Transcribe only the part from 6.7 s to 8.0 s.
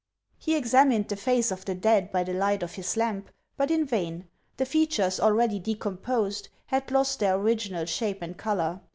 lost their original